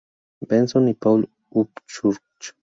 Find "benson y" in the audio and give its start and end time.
0.41-0.95